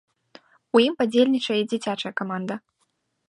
[0.77, 2.55] У ім паўдзельнічае і дзіцячая каманда.